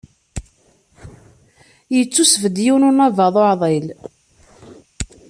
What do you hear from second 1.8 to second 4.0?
Yettusbedd yiwen unabaḍ uɛḍil.